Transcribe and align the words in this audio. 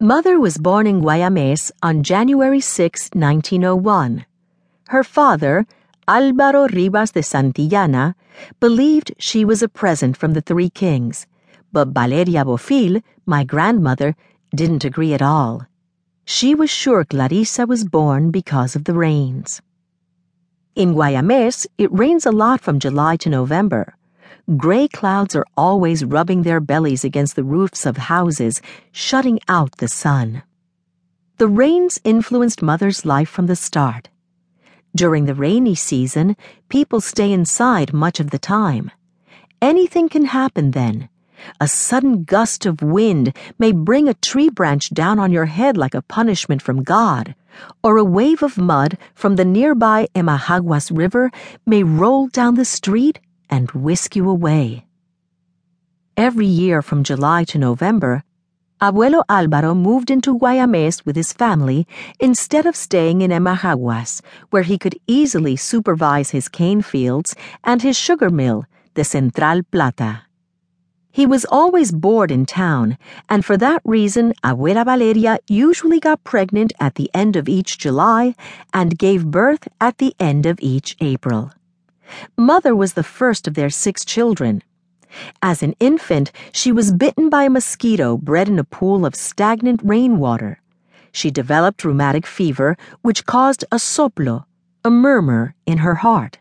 Mother 0.00 0.38
was 0.38 0.58
born 0.58 0.86
in 0.86 1.00
Guayamés 1.00 1.72
on 1.82 2.04
January 2.04 2.60
6, 2.60 3.10
1901. 3.14 4.26
Her 4.90 5.02
father, 5.02 5.66
Álvaro 6.06 6.72
Rivas 6.72 7.10
de 7.10 7.20
Santillana, 7.20 8.14
believed 8.60 9.12
she 9.18 9.44
was 9.44 9.60
a 9.60 9.68
present 9.68 10.16
from 10.16 10.34
the 10.34 10.40
Three 10.40 10.70
Kings, 10.70 11.26
but 11.72 11.88
Valeria 11.88 12.44
Bofill, 12.44 13.02
my 13.26 13.42
grandmother, 13.42 14.14
didn't 14.54 14.84
agree 14.84 15.14
at 15.14 15.20
all. 15.20 15.66
She 16.24 16.54
was 16.54 16.70
sure 16.70 17.04
Clarissa 17.04 17.66
was 17.66 17.82
born 17.82 18.30
because 18.30 18.76
of 18.76 18.84
the 18.84 18.94
rains. 18.94 19.60
In 20.76 20.94
Guayamés, 20.94 21.66
it 21.76 21.90
rains 21.92 22.24
a 22.24 22.30
lot 22.30 22.60
from 22.60 22.78
July 22.78 23.16
to 23.16 23.28
November. 23.28 23.97
Gray 24.56 24.88
clouds 24.88 25.36
are 25.36 25.46
always 25.56 26.04
rubbing 26.04 26.42
their 26.42 26.60
bellies 26.60 27.04
against 27.04 27.36
the 27.36 27.44
roofs 27.44 27.84
of 27.84 27.96
houses, 27.96 28.62
shutting 28.92 29.40
out 29.48 29.76
the 29.76 29.88
sun. 29.88 30.42
The 31.38 31.48
rains 31.48 32.00
influenced 32.02 32.62
Mother's 32.62 33.04
life 33.04 33.28
from 33.28 33.46
the 33.46 33.56
start. 33.56 34.08
During 34.94 35.26
the 35.26 35.34
rainy 35.34 35.74
season, 35.74 36.36
people 36.68 37.00
stay 37.00 37.30
inside 37.30 37.92
much 37.92 38.20
of 38.20 38.30
the 38.30 38.38
time. 38.38 38.90
Anything 39.60 40.08
can 40.08 40.24
happen 40.24 40.72
then. 40.72 41.08
A 41.60 41.68
sudden 41.68 42.24
gust 42.24 42.66
of 42.66 42.82
wind 42.82 43.32
may 43.58 43.70
bring 43.70 44.08
a 44.08 44.14
tree 44.14 44.48
branch 44.48 44.90
down 44.90 45.18
on 45.18 45.30
your 45.30 45.46
head 45.46 45.76
like 45.76 45.94
a 45.94 46.02
punishment 46.02 46.62
from 46.62 46.82
God, 46.82 47.34
or 47.82 47.96
a 47.96 48.04
wave 48.04 48.42
of 48.42 48.58
mud 48.58 48.98
from 49.14 49.36
the 49.36 49.44
nearby 49.44 50.08
Emajaguas 50.14 50.90
River 50.90 51.30
may 51.64 51.82
roll 51.82 52.26
down 52.26 52.54
the 52.54 52.64
street 52.64 53.20
and 53.50 53.70
whisk 53.72 54.16
you 54.16 54.28
away. 54.28 54.84
Every 56.16 56.46
year 56.46 56.82
from 56.82 57.04
July 57.04 57.44
to 57.44 57.58
November, 57.58 58.24
Abuelo 58.80 59.24
Álvaro 59.28 59.76
moved 59.76 60.08
into 60.08 60.38
Guayamés 60.38 61.04
with 61.04 61.16
his 61.16 61.32
family 61.32 61.86
instead 62.20 62.64
of 62.64 62.76
staying 62.76 63.22
in 63.22 63.32
Emajaguas, 63.32 64.22
where 64.50 64.62
he 64.62 64.78
could 64.78 64.96
easily 65.08 65.56
supervise 65.56 66.30
his 66.30 66.48
cane 66.48 66.82
fields 66.82 67.34
and 67.64 67.82
his 67.82 67.96
sugar 67.96 68.30
mill, 68.30 68.66
the 68.94 69.02
Central 69.02 69.62
Plata. 69.64 70.22
He 71.10 71.26
was 71.26 71.44
always 71.50 71.90
bored 71.90 72.30
in 72.30 72.46
town, 72.46 72.96
and 73.28 73.44
for 73.44 73.56
that 73.56 73.82
reason, 73.84 74.32
Abuela 74.44 74.84
Valeria 74.84 75.40
usually 75.48 75.98
got 75.98 76.22
pregnant 76.22 76.72
at 76.78 76.94
the 76.94 77.10
end 77.12 77.34
of 77.34 77.48
each 77.48 77.78
July 77.78 78.36
and 78.72 78.96
gave 78.96 79.26
birth 79.26 79.66
at 79.80 79.98
the 79.98 80.14
end 80.20 80.46
of 80.46 80.60
each 80.60 80.96
April. 81.00 81.50
Mother 82.36 82.74
was 82.74 82.94
the 82.94 83.02
first 83.02 83.46
of 83.46 83.54
their 83.54 83.70
six 83.70 84.04
children. 84.04 84.62
As 85.42 85.62
an 85.62 85.74
infant, 85.80 86.32
she 86.52 86.72
was 86.72 86.92
bitten 86.92 87.28
by 87.28 87.44
a 87.44 87.50
mosquito 87.50 88.16
bred 88.16 88.48
in 88.48 88.58
a 88.58 88.64
pool 88.64 89.06
of 89.06 89.14
stagnant 89.14 89.80
rainwater. 89.82 90.60
She 91.12 91.30
developed 91.30 91.84
rheumatic 91.84 92.26
fever, 92.26 92.76
which 93.02 93.26
caused 93.26 93.64
a 93.72 93.76
soplo, 93.76 94.44
a 94.84 94.90
murmur, 94.90 95.54
in 95.66 95.78
her 95.78 95.96
heart. 95.96 96.38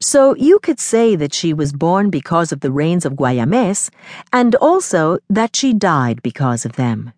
So 0.00 0.34
you 0.36 0.58
could 0.58 0.80
say 0.80 1.16
that 1.16 1.32
she 1.32 1.54
was 1.54 1.72
born 1.72 2.10
because 2.10 2.52
of 2.52 2.60
the 2.60 2.72
rains 2.72 3.06
of 3.06 3.14
Guayamés, 3.14 3.90
and 4.32 4.54
also 4.56 5.18
that 5.30 5.56
she 5.56 5.72
died 5.72 6.22
because 6.22 6.64
of 6.64 6.72
them. 6.72 7.12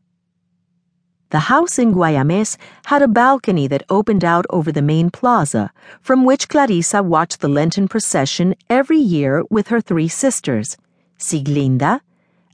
The 1.31 1.51
house 1.51 1.77
in 1.79 1.93
Guayamés 1.93 2.57
had 2.85 3.03
a 3.03 3.09
balcony 3.09 3.67
that 3.67 3.83
opened 3.91 4.25
out 4.25 4.47
over 4.49 4.71
the 4.71 4.83
main 4.83 5.11
plaza, 5.11 5.73
from 6.01 6.25
which 6.25 6.49
Clarissa 6.49 7.03
watched 7.03 7.41
the 7.41 7.49
Lenten 7.49 7.89
procession 7.89 8.55
every 8.71 8.99
year 8.99 9.43
with 9.51 9.69
her 9.69 9.81
three 9.81 10.07
sisters, 10.07 10.77
Siglinda, 11.19 12.01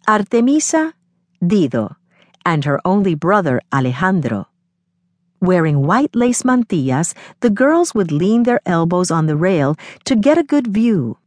Artemisa, 0.08 0.94
Dido, 1.46 1.96
and 2.46 2.64
her 2.64 2.80
only 2.84 3.14
brother 3.14 3.60
Alejandro. 3.72 4.48
Wearing 5.40 5.86
white 5.86 6.16
lace 6.16 6.42
mantillas, 6.42 7.14
the 7.40 7.50
girls 7.50 7.94
would 7.94 8.10
lean 8.10 8.44
their 8.44 8.60
elbows 8.64 9.10
on 9.10 9.26
the 9.26 9.36
rail 9.36 9.76
to 10.04 10.16
get 10.16 10.38
a 10.38 10.44
good 10.44 10.68
view. 10.68 11.18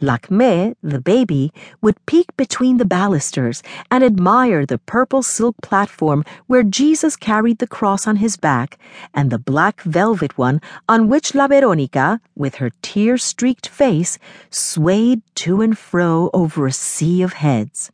Lakme, 0.00 0.74
the 0.82 1.00
baby, 1.00 1.52
would 1.80 2.04
peek 2.04 2.36
between 2.36 2.76
the 2.76 2.84
balusters 2.84 3.62
and 3.90 4.04
admire 4.04 4.66
the 4.66 4.78
purple 4.78 5.22
silk 5.22 5.56
platform 5.62 6.22
where 6.46 6.62
Jesus 6.62 7.16
carried 7.16 7.58
the 7.58 7.66
cross 7.66 8.06
on 8.06 8.16
his 8.16 8.36
back 8.36 8.78
and 9.14 9.30
the 9.30 9.38
black 9.38 9.80
velvet 9.82 10.36
one 10.36 10.60
on 10.86 11.08
which 11.08 11.34
La 11.34 11.46
Veronica, 11.46 12.20
with 12.34 12.56
her 12.56 12.70
tear 12.82 13.16
streaked 13.16 13.68
face, 13.68 14.18
swayed 14.50 15.22
to 15.36 15.62
and 15.62 15.78
fro 15.78 16.28
over 16.34 16.66
a 16.66 16.72
sea 16.72 17.22
of 17.22 17.32
heads. 17.34 17.90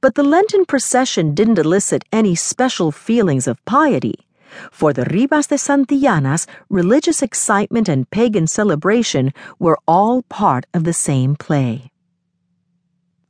But 0.00 0.14
the 0.14 0.22
Lenten 0.22 0.64
procession 0.64 1.34
didn't 1.34 1.58
elicit 1.58 2.04
any 2.12 2.36
special 2.36 2.92
feelings 2.92 3.48
of 3.48 3.64
piety. 3.64 4.27
For 4.70 4.92
the 4.92 5.04
Rivas 5.04 5.48
de 5.48 5.56
Santillanas, 5.56 6.46
religious 6.68 7.22
excitement 7.22 7.88
and 7.88 8.10
pagan 8.10 8.46
celebration 8.46 9.32
were 9.58 9.78
all 9.86 10.22
part 10.22 10.66
of 10.72 10.84
the 10.84 10.92
same 10.92 11.36
play. 11.36 11.90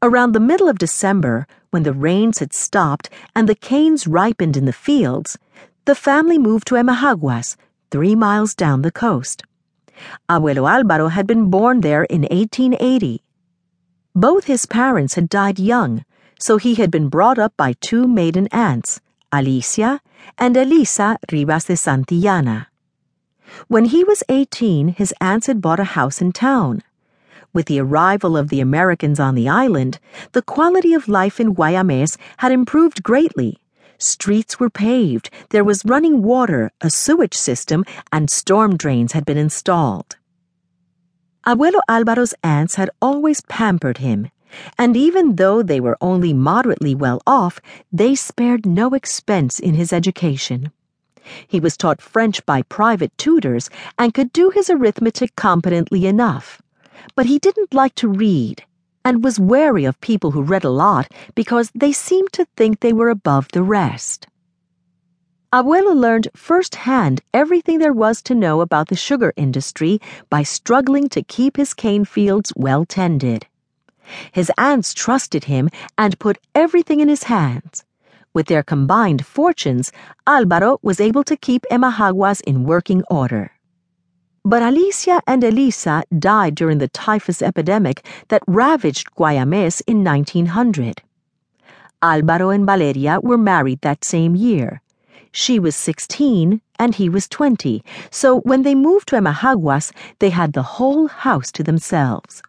Around 0.00 0.32
the 0.32 0.40
middle 0.40 0.68
of 0.68 0.78
December, 0.78 1.46
when 1.70 1.82
the 1.82 1.92
rains 1.92 2.38
had 2.38 2.54
stopped 2.54 3.10
and 3.34 3.48
the 3.48 3.54
canes 3.54 4.06
ripened 4.06 4.56
in 4.56 4.64
the 4.64 4.72
fields, 4.72 5.38
the 5.86 5.94
family 5.94 6.38
moved 6.38 6.66
to 6.68 6.76
Emajaguas, 6.76 7.56
three 7.90 8.14
miles 8.14 8.54
down 8.54 8.82
the 8.82 8.92
coast. 8.92 9.42
Abuelo 10.28 10.68
Álvaro 10.68 11.10
had 11.10 11.26
been 11.26 11.50
born 11.50 11.80
there 11.80 12.04
in 12.04 12.22
1880. 12.22 13.22
Both 14.14 14.44
his 14.44 14.66
parents 14.66 15.14
had 15.14 15.28
died 15.28 15.58
young, 15.58 16.04
so 16.38 16.56
he 16.56 16.76
had 16.76 16.90
been 16.90 17.08
brought 17.08 17.38
up 17.38 17.56
by 17.56 17.74
two 17.80 18.06
maiden 18.06 18.46
aunts, 18.52 19.00
Alicia 19.30 20.00
and 20.38 20.56
Elisa 20.56 21.18
Rivas 21.30 21.64
de 21.64 21.74
Santillana. 21.74 22.66
When 23.66 23.86
he 23.86 24.02
was 24.04 24.22
18, 24.28 24.88
his 24.88 25.12
aunts 25.20 25.46
had 25.46 25.60
bought 25.60 25.80
a 25.80 25.94
house 25.96 26.22
in 26.22 26.32
town. 26.32 26.82
With 27.52 27.66
the 27.66 27.80
arrival 27.80 28.36
of 28.36 28.48
the 28.48 28.60
Americans 28.60 29.20
on 29.20 29.34
the 29.34 29.48
island, 29.48 29.98
the 30.32 30.42
quality 30.42 30.94
of 30.94 31.08
life 31.08 31.40
in 31.40 31.54
Guayamés 31.54 32.16
had 32.38 32.52
improved 32.52 33.02
greatly. 33.02 33.58
Streets 33.98 34.60
were 34.60 34.70
paved, 34.70 35.28
there 35.50 35.64
was 35.64 35.84
running 35.84 36.22
water, 36.22 36.70
a 36.80 36.88
sewage 36.88 37.34
system, 37.34 37.84
and 38.12 38.30
storm 38.30 38.76
drains 38.76 39.12
had 39.12 39.24
been 39.24 39.38
installed. 39.38 40.16
Abuelo 41.46 41.80
Álvaro's 41.88 42.34
aunts 42.42 42.76
had 42.76 42.90
always 43.02 43.40
pampered 43.42 43.98
him, 43.98 44.30
and 44.78 44.96
even 44.96 45.36
though 45.36 45.62
they 45.62 45.80
were 45.80 45.96
only 46.00 46.32
moderately 46.32 46.94
well 46.94 47.20
off, 47.26 47.60
they 47.92 48.14
spared 48.14 48.66
no 48.66 48.94
expense 48.94 49.58
in 49.58 49.74
his 49.74 49.92
education. 49.92 50.70
He 51.46 51.60
was 51.60 51.76
taught 51.76 52.00
French 52.00 52.44
by 52.46 52.62
private 52.62 53.16
tutors 53.18 53.68
and 53.98 54.14
could 54.14 54.32
do 54.32 54.50
his 54.50 54.70
arithmetic 54.70 55.36
competently 55.36 56.06
enough. 56.06 56.62
But 57.14 57.26
he 57.26 57.38
didn't 57.38 57.74
like 57.74 57.94
to 57.96 58.08
read 58.08 58.64
and 59.04 59.24
was 59.24 59.40
wary 59.40 59.84
of 59.84 60.00
people 60.00 60.32
who 60.32 60.42
read 60.42 60.64
a 60.64 60.70
lot 60.70 61.10
because 61.34 61.70
they 61.74 61.92
seemed 61.92 62.32
to 62.32 62.46
think 62.56 62.80
they 62.80 62.92
were 62.92 63.10
above 63.10 63.48
the 63.52 63.62
rest. 63.62 64.26
Abuelo 65.50 65.94
learned 65.94 66.28
firsthand 66.36 67.22
everything 67.32 67.78
there 67.78 67.92
was 67.92 68.20
to 68.22 68.34
know 68.34 68.60
about 68.60 68.88
the 68.88 68.96
sugar 68.96 69.32
industry 69.36 69.98
by 70.28 70.42
struggling 70.42 71.08
to 71.08 71.22
keep 71.22 71.56
his 71.56 71.72
cane 71.72 72.04
fields 72.04 72.52
well 72.54 72.84
tended. 72.84 73.46
His 74.32 74.50
aunts 74.56 74.94
trusted 74.94 75.44
him 75.44 75.68
and 75.96 76.18
put 76.18 76.38
everything 76.54 77.00
in 77.00 77.08
his 77.08 77.24
hands. 77.24 77.84
With 78.34 78.46
their 78.46 78.62
combined 78.62 79.26
fortunes, 79.26 79.90
Álvaro 80.26 80.78
was 80.82 81.00
able 81.00 81.24
to 81.24 81.36
keep 81.36 81.64
Emajaguas 81.70 82.40
in 82.42 82.64
working 82.64 83.02
order. 83.10 83.52
But 84.44 84.62
Alicia 84.62 85.20
and 85.26 85.42
Elisa 85.42 86.04
died 86.18 86.54
during 86.54 86.78
the 86.78 86.88
typhus 86.88 87.42
epidemic 87.42 88.06
that 88.28 88.42
ravaged 88.46 89.14
Guayamés 89.14 89.82
in 89.86 90.04
1900. 90.04 91.02
Álvaro 92.02 92.54
and 92.54 92.64
Valeria 92.64 93.18
were 93.20 93.36
married 93.36 93.80
that 93.80 94.04
same 94.04 94.36
year. 94.36 94.80
She 95.32 95.58
was 95.58 95.74
16 95.76 96.60
and 96.78 96.94
he 96.94 97.08
was 97.08 97.28
20, 97.28 97.82
so 98.10 98.40
when 98.40 98.62
they 98.62 98.74
moved 98.74 99.08
to 99.08 99.16
Emajaguas, 99.16 99.92
they 100.20 100.30
had 100.30 100.52
the 100.52 100.62
whole 100.62 101.08
house 101.08 101.50
to 101.52 101.62
themselves. 101.62 102.40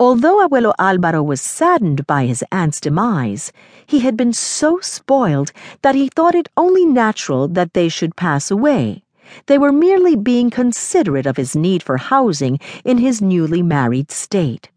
Although 0.00 0.46
Abuelo 0.46 0.72
Álvaro 0.78 1.24
was 1.24 1.40
saddened 1.40 2.06
by 2.06 2.26
his 2.26 2.44
aunt's 2.50 2.80
demise, 2.80 3.52
he 3.86 4.00
had 4.00 4.16
been 4.16 4.32
so 4.32 4.80
spoiled 4.80 5.52
that 5.82 5.94
he 5.94 6.08
thought 6.08 6.34
it 6.34 6.48
only 6.56 6.84
natural 6.84 7.46
that 7.48 7.74
they 7.74 7.88
should 7.88 8.16
pass 8.16 8.50
away. 8.50 9.04
They 9.46 9.58
were 9.58 9.72
merely 9.72 10.16
being 10.16 10.50
considerate 10.50 11.26
of 11.26 11.36
his 11.36 11.54
need 11.54 11.82
for 11.82 11.96
housing 11.96 12.58
in 12.84 12.98
his 12.98 13.22
newly 13.22 13.62
married 13.62 14.10
state. 14.10 14.71